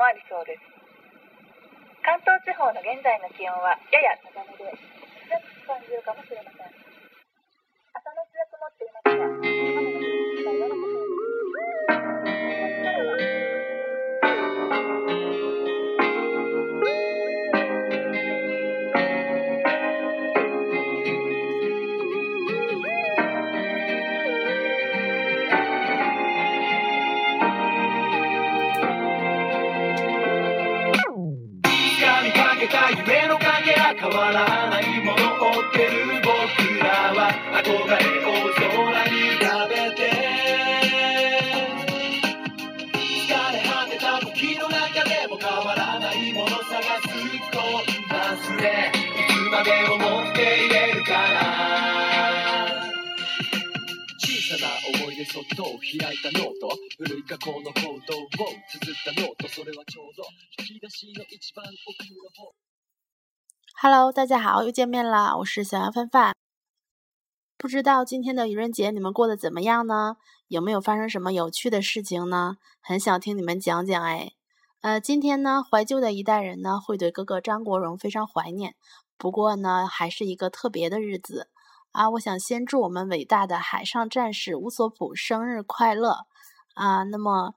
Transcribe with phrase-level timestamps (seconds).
[0.00, 0.64] もありそうです。
[2.00, 4.80] 関東地方の現在の気温はやや高めで涼し
[5.60, 6.72] く感じるかもしれません。
[7.92, 9.49] 朝のうちは曇っていますが
[49.59, 51.39] までも持っていれるかな
[54.19, 54.69] 小さな
[55.03, 58.27] 思い出そっと開いたノート古い過去の行動を
[58.69, 60.23] 綴ったノートそれはちょうど
[60.59, 62.53] 引き出しの一番奥の方
[63.81, 65.35] Hello，大家好，又见面啦！
[65.35, 66.33] 我是小杨范范。
[67.57, 70.15] 不知道今天的愚人节你们过得怎么样呢？
[70.47, 72.55] 有没有发生什么有趣的事情呢？
[72.79, 74.31] 很想听你们讲讲哎。
[74.81, 78.75] 呃，今天呢，怀旧的一代人呢会对哥哥张国荣非常怀念。
[79.20, 81.50] 不过呢，还是一个特别的日子
[81.92, 82.08] 啊！
[82.08, 86.20] 我想先祝我们伟大的海上战士乌索普生日快乐
[86.72, 87.02] 啊！
[87.02, 87.52] 那么，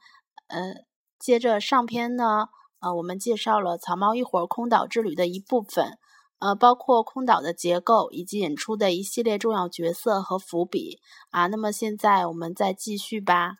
[0.47, 0.73] 呃，
[1.17, 2.50] 接着上篇呢，
[2.81, 5.97] 呃，我们介绍了草帽一伙空岛之旅的一部分。
[6.39, 11.47] 呃，包括空岛的结构以及引出的一系列重要角色和伏笔啊。
[11.47, 13.59] 那么现在我们再继续吧。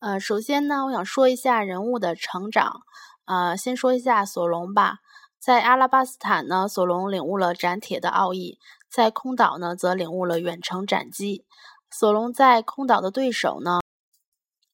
[0.00, 2.82] 呃，首先呢，我想说一下人物的成长。
[3.24, 4.98] 呃，先说一下索隆吧。
[5.46, 8.58] 在阿拉巴斯坦呢，索隆领悟了斩铁的奥义；
[8.90, 11.46] 在空岛呢，则领悟了远程斩击。
[11.88, 13.78] 索隆在空岛的对手呢，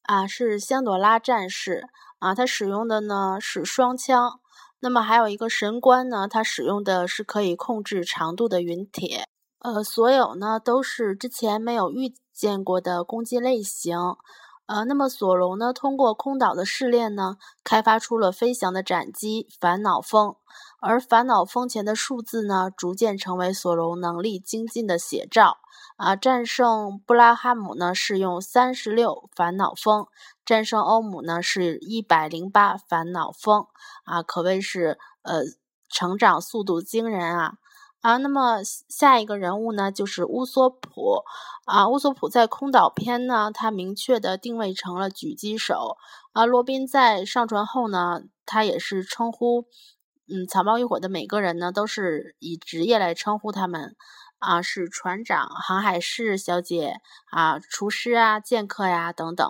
[0.01, 1.83] 啊是香朵拉战士
[2.17, 4.39] 啊，他使用的呢是双枪。
[4.79, 9.27] 那么还有一个神官呢，他使用的是可以控制长度的云铁，
[9.59, 13.95] 呃，所有呢都是之前没有遇见过的攻击类型，
[14.73, 20.35] 呃，那么索隆呢通过空岛的试炼呢，开发出了飞翔的斩击烦恼风，
[20.79, 25.57] 而烦恼风前的数字呢，逐渐成为索隆能力精进的写照。
[25.97, 30.07] 啊，战胜布拉哈姆呢是用三十六烦恼风，
[30.43, 33.67] 战胜欧姆呢是一百零八烦恼风，
[34.05, 35.43] 啊，可谓是呃
[35.87, 37.57] 成长速度惊人啊
[38.03, 38.17] 啊！
[38.17, 38.59] 那么
[38.89, 41.23] 下一个人物呢就是乌索普
[41.65, 45.97] 啊，乌索普在空岛篇呢，他明确的定位成了狙击手
[46.33, 46.45] 啊。
[46.45, 49.65] 罗宾在上船后呢，他也是称呼
[50.27, 53.95] 嗯草帽一伙的每个人呢都是以职业来称呼他们。
[54.39, 56.95] 啊，是船长、航海士小姐
[57.31, 59.47] 啊，厨师啊，剑客呀等等。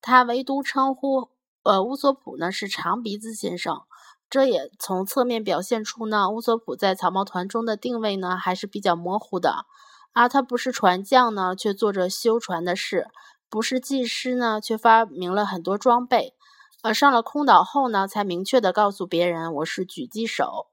[0.00, 1.30] 他唯独称呼
[1.64, 3.82] 呃乌索普呢是长鼻子先生，
[4.30, 9.66] 这也从侧面表现出呢乌索普在草帽团中的定位呢还是比较模糊的。
[10.12, 13.04] 啊，他不是船匠呢，却做着修船的事；
[13.48, 16.34] 不是技师呢，却发明了很多装备。
[16.82, 20.66] 呃，上了空岛后呢，才明确的告诉别人我是狙击手。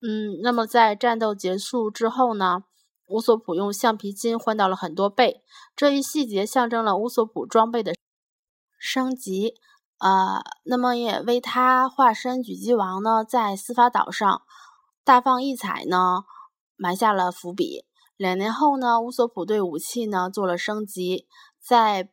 [0.00, 2.64] 嗯，那么在战斗结束之后呢？
[3.08, 5.44] 乌索普用橡皮筋换到了很多倍，
[5.76, 7.94] 这一细节象征了乌索普装备的
[8.78, 9.54] 升级，
[9.98, 14.42] 呃，那么也为他化身狙击王呢，在司法岛上
[15.04, 16.24] 大放异彩呢，
[16.76, 17.86] 埋下了伏笔。
[18.16, 21.26] 两年后呢，乌索普对武器呢做了升级，
[21.60, 22.10] 在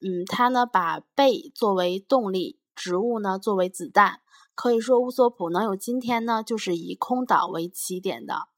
[0.00, 4.20] 嗯，他呢把贝作为动力，植物呢作为子弹，
[4.54, 8.48] 可以说乌索普能有今天呢，就是以空岛为起点的。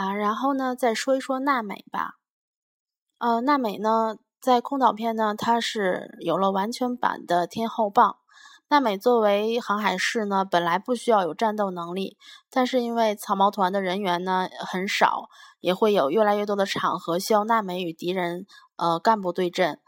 [0.00, 2.14] 啊，然后呢，再说一说娜美吧。
[3.18, 8.16] 呃，娜美呢，在空岛篇呢，她是有了完全版的天后棒。
[8.70, 12.16] 娜美作为航海士呢，本来不需要有战斗能力，
[12.48, 15.28] 但是因为草帽团的人员呢很少，
[15.60, 18.46] 也会有越来越多的场合需要娜美与敌人
[18.76, 19.80] 呃干部对阵。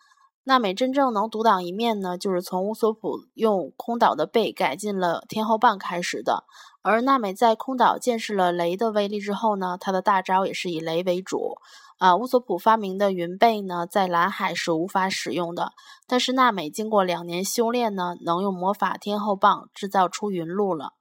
[0.44, 6.44] 娜美真正能独当一面呢，就是从乌索普用空岛的背改进了天后棒开始的。
[6.83, 11.59] 而娜美在空岛见识了雷的威力之后呢，她的大招也是以雷为主。
[11.99, 15.71] 啊，乌索普发明的云背呢，在蓝海是无法使用的，
[16.09, 20.94] 但是娜美经过两年修炼呢，能用魔法天后棒制造出云路了。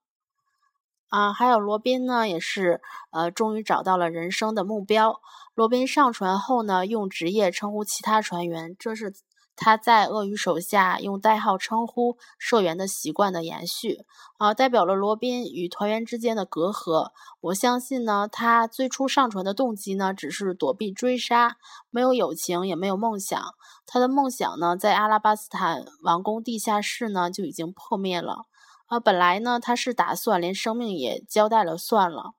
[1.10, 5.20] 啊，还有罗宾呢，也是呃，终于找到了人生的目标。
[5.56, 9.12] 罗宾上船后呢，用职业称呼其他船员，这是
[9.56, 14.06] 他在鳄鱼手下用代号称呼社员的习惯的延续，
[14.38, 17.12] 啊，代表了罗宾与团员之间的隔阂。
[17.42, 21.58] 我相信呢，他最初上船的动机呢，只是躲避追杀，
[21.90, 23.40] 没有友情，也没有梦想。
[23.86, 28.46] 他的梦想呢，在阿拉巴斯坦王宫地下室呢就已经破灭了。
[28.88, 32.32] 啊，本来呢，他是打算连生命也交代了算了。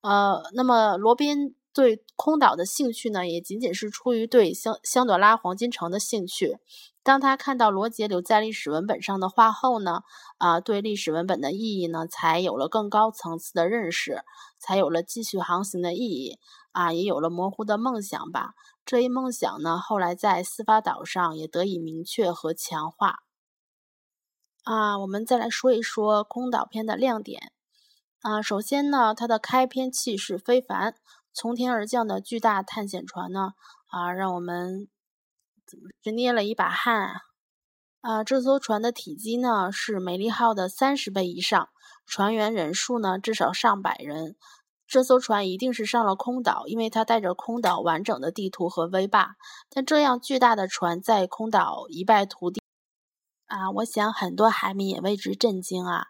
[0.00, 1.54] 呃，那么罗宾。
[1.72, 6.58] 对空岛的兴趣呢，也仅仅是出于对香香朵拉黄金城的兴趣。
[7.02, 10.02] 当他看到罗杰留在历史文本上的话后呢，
[10.38, 14.22] 啊，对历史文本的意义呢，才有了更高层次的认识，
[14.58, 16.38] 才有了继续航行的意义，
[16.72, 18.54] 啊，也有了模糊的梦想吧。
[18.84, 23.20] 这一梦想呢，后来在司法岛上也得以明确和强化。
[24.64, 27.52] 啊，我们再来说一说空岛篇的亮点。
[28.20, 30.96] 啊，首先呢，它的开篇气势非凡。
[31.32, 33.52] 从天而降的巨大探险船呢？
[33.88, 34.88] 啊，让我们
[35.66, 37.20] 怎么是捏了一把汗啊！
[38.00, 41.68] 啊，这艘船的体积呢是美丽号的三十倍以上，
[42.06, 44.36] 船员人数呢至少上百人。
[44.86, 49.36] 这艘船一定是上了空岛，因为它带着空岛完整的地图和威霸。
[49.68, 52.60] 但这样巨大的船在空岛一败涂地
[53.46, 53.70] 啊！
[53.70, 56.06] 我想很多海民也为之震惊啊！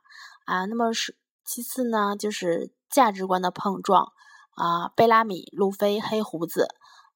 [0.47, 4.13] 啊，那么是其次呢，就是价值观的碰撞。
[4.61, 6.69] 啊，贝拉米、路飞、黑胡子，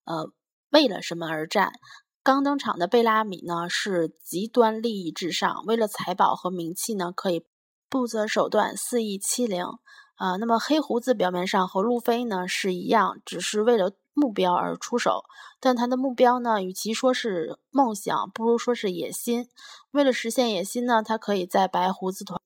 [0.04, 0.30] 呃，
[0.70, 1.74] 为了什么而战？
[2.22, 7.44] 刚登场的贝拉米呢，是极端利益至上，为了财宝和名气呢，可以
[7.90, 9.62] 不择手段，肆意欺凌。
[10.14, 15.24] 啊，那么黑胡子表面上和路飞呢是一样，只是为了目标而出手，
[15.60, 19.48] 但他的目标呢，与其说是梦想，不如说是野心。
[19.90, 22.40] 为了实现野心呢，他可以在白胡子团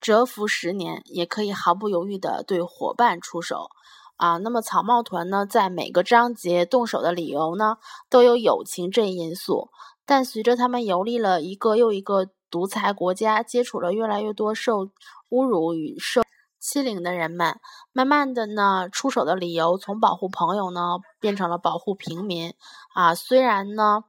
[0.00, 3.68] 蛰伏十年，也可以毫不犹豫地对伙伴出手。
[4.16, 7.76] 啊，那么草帽团呢，在每个章节动手的理由呢，
[8.08, 9.70] 都有友情这一因素。
[10.06, 14.86] 但随着他们游历了一个又一个独裁国家，接触了越来越多受
[15.30, 16.22] 侮辱与受
[16.60, 17.58] 欺凌的人们，
[17.92, 22.54] 慢慢的呢，出手的理由从保护朋友呢，变成了保护平民。
[22.94, 24.04] 啊，虽然呢。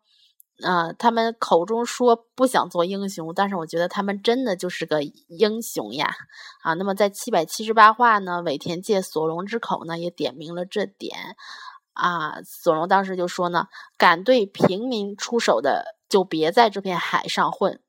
[0.64, 6.16] 啊，他们口中说不想做英雄，但是我觉得他们真的就是个英雄呀！
[6.64, 11.36] 啊，那么在七百七十八话呢，尾田借索隆之口呢，也点明了这点。
[11.92, 13.68] 啊，索隆当时就说呢，
[13.98, 17.82] 敢对平民出手的，就别在这片海上混。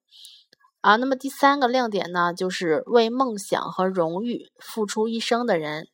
[0.81, 5.89] 啊，那么第三个亮点呢，就是为梦想和荣誉付出一生的人，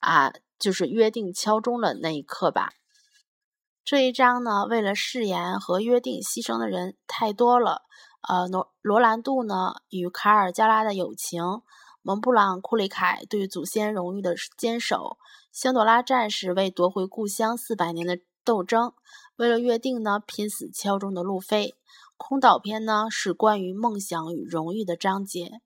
[0.00, 2.72] 啊，就是约定敲钟了那一刻吧。
[3.86, 7.82] 这一章呢，为了誓言和约定牺牲的人太多了。
[8.28, 11.62] 呃，罗罗兰度呢与卡尔加拉的友情，
[12.02, 15.18] 蒙布朗库里凯对祖先荣誉的坚守，
[15.52, 18.92] 香朵拉战士为夺回故乡四百年的斗争，
[19.36, 21.76] 为了约定呢拼死敲钟的路飞。
[22.16, 25.60] 空岛篇呢是关于梦想与荣誉的章节。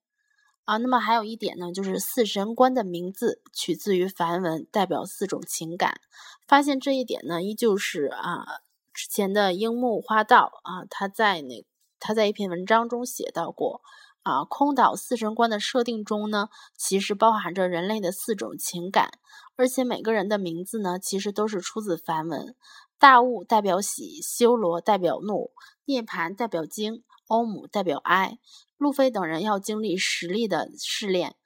[0.70, 6.00] 啊，那么还有一点呢，就是四神官的名字取自于梵文，代表四种情感。
[6.46, 8.44] 发现这一点呢，依旧是啊，
[8.92, 11.66] 之前的樱木花道啊，他在那
[11.98, 13.80] 他在一篇文章中写到过
[14.22, 19.10] 啊，空岛四神官的设定中呢，其实包含着人类的四种情感，
[19.56, 22.54] 而且每个人的名字呢，其实都是出自梵文。
[22.96, 25.50] 大悟代表喜，修罗代表怒，
[25.86, 28.38] 涅盘代表惊，欧姆代表哀。
[28.80, 31.36] 路飞等人要经历实力的试炼，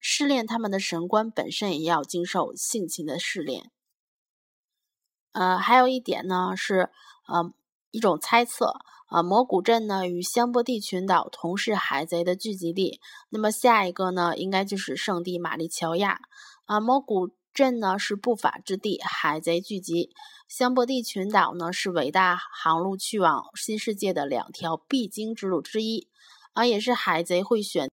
[0.00, 3.70] 试炼他们的神官本身也要经受性情的试炼。
[5.32, 6.88] 呃，还有一点呢是，
[7.28, 7.52] 呃，
[7.90, 8.76] 一种猜测，
[9.10, 12.98] 呃，魔古镇呢与香波地群岛同是海贼的聚集地，
[13.28, 16.18] 那么下一个呢应该就是圣地玛丽乔亚。
[16.64, 20.08] 啊，魔古镇呢是不法之地，海贼聚集；
[20.48, 26.08] 香波地群岛呢是伟大航路去往新世界的两条必经之路之一。
[26.54, 27.90] 啊，也是海贼会选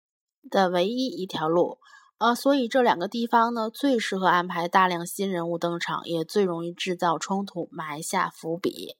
[0.49, 1.79] 的唯一一条路，
[2.19, 8.95] 呃，所以这两个地方呢，最适合安排大量新人物登场，也最容易制造冲突，埋下伏笔。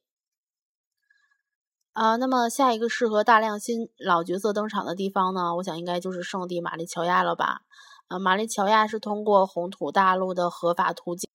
[1.94, 7.62] 啊，那么下一个适合大量新老角色登场的地方呢，我想应该就是圣地玛丽乔亚了吧？
[8.08, 11.30] 啊，玛丽乔亚是通过红土大陆的合法途径。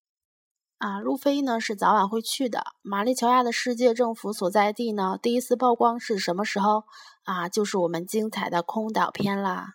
[0.78, 2.62] 啊，路飞呢是早晚会去的。
[2.82, 6.84] 玛丽乔亚的世界政府所在地呢，第一次曝光是什么时候？
[7.24, 9.74] 啊，就是我们精彩的空岛篇啦。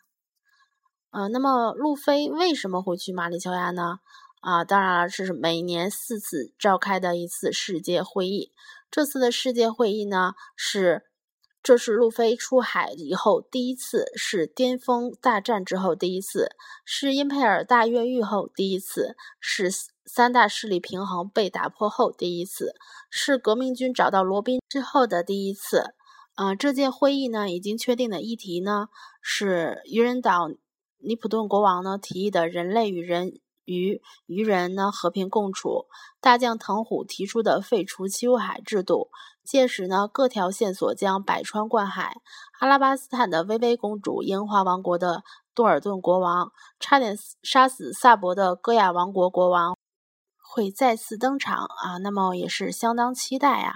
[1.10, 4.00] 呃，那么路飞为什么会去玛丽乔亚呢？
[4.41, 8.51] 啊，当然了，是每年四次召开的一次世界会议。
[8.89, 11.05] 这次的世界会议呢，是
[11.63, 16.49] 这是路飞出海以后第一次，是巅峰大战之后第一次，
[16.83, 19.69] 是因佩尔大越狱后第一次，是
[20.05, 22.73] 三大势力平衡被打破后第一次，
[23.09, 25.93] 是革命军找到罗宾之后的第一次。
[26.35, 28.87] 呃，这届会议呢，已经确定的议题呢，
[29.21, 30.49] 是愚人岛
[30.97, 33.39] 尼普顿国王呢提议的人类与人。
[33.71, 35.87] 与渔人呢和平共处，
[36.19, 39.09] 大将藤虎提出的废除七武海制度，
[39.43, 42.17] 届时呢各条线索将百川贯海。
[42.59, 45.23] 阿拉巴斯坦的薇薇公主，樱花王国的
[45.55, 49.77] 多尔顿国王，差点杀死萨博的戈亚王国国王
[50.37, 53.75] 会再次登场啊，那么也是相当期待啊。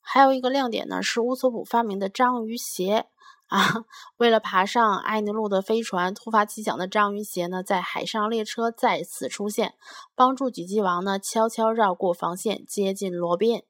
[0.00, 3.06] 还有一个亮点呢是乌索普发明的章鱼鞋。
[3.50, 3.84] 啊，
[4.16, 9.74] 为了爬上艾尼路的飞船，突发奇想的章鱼鞋呢，在海上列车再次出现，
[10.14, 13.64] 帮助狙击王呢悄悄绕过防线，接近罗宾。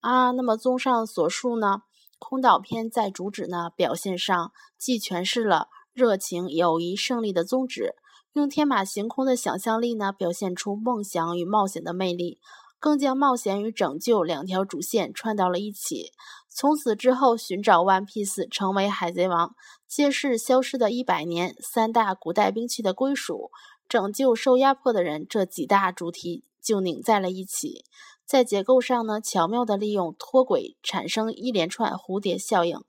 [0.00, 1.82] 啊，那么综上所述呢，
[2.18, 7.94] 空岛篇在主旨呢表现上，既诠释了热情、友谊、胜利的宗旨，
[8.32, 12.40] 用天马行空的想象力呢，表现出梦想与冒险的魅力。
[12.80, 16.12] 更将冒险与拯救两条主线串到了一起。
[16.58, 19.54] 从此之后，寻找 One Piece 成为海贼王，
[19.86, 23.52] 揭示消失的一百年三大古代兵器的归属，
[23.88, 27.84] 拯救受压迫的人，这几大主题就拧在了一起。
[28.26, 32.82] 在结构上呢，巧妙地利用脱轨，产生一连串蝴蝶效应，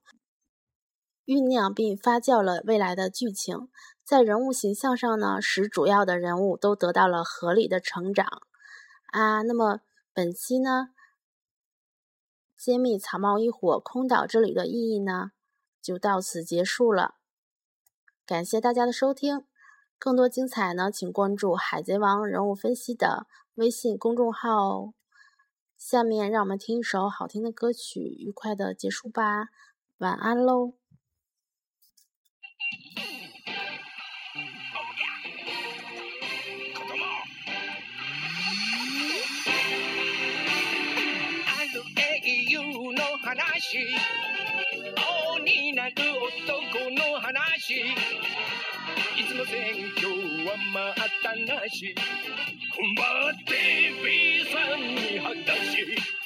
[1.27, 3.69] 酝酿并发酵了未来的剧情。
[4.03, 8.41] 在人物形象上呢，使主要的人物都得到了合理的成长。
[9.11, 10.87] 啊，那么本期呢，
[12.59, 15.31] 揭秘草帽一伙空岛之旅的意义呢，
[15.81, 17.15] 就到此结束了。
[18.25, 19.45] 感谢大家的收听，
[19.97, 24.93] 更多精彩呢，请关注《海贼王》人物分析的微信公众号哦。
[25.77, 29.47] 下面让我们听一首好听的歌曲，愉快的结束吧，
[29.99, 30.73] 晚安喽。
[43.59, 43.85] 話。
[44.95, 45.93] 青になる
[46.45, 47.79] 男の話。
[49.17, 50.07] いつも選挙
[50.47, 50.55] は
[50.95, 51.93] 待ったなし
[52.73, 52.93] 困
[53.29, 56.18] って B さんに果たし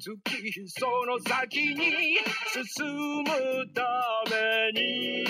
[0.00, 0.12] そ
[1.06, 2.18] の先に
[2.52, 2.86] 進
[3.24, 3.26] む
[3.74, 3.82] た
[4.30, 5.24] めに。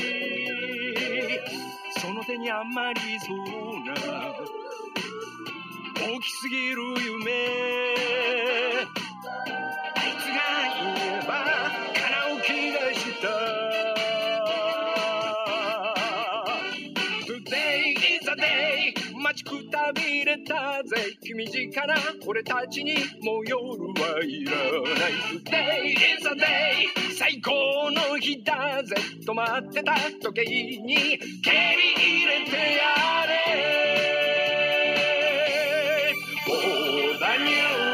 [1.99, 3.39] その手にあまりそう
[3.85, 3.95] な。
[5.95, 8.68] 大きすぎる夢。
[19.89, 21.17] 待ちくたびれたぜ。
[21.23, 21.95] 君近な
[22.27, 25.13] 俺たちにもう夜はいらない。
[25.45, 28.95] Today is a day 最高の日だぜ。
[29.27, 31.19] 止まってた時計に蹴り
[31.97, 33.39] 入れてやれ。
[36.51, 36.55] Oh,
[37.19, 37.88] the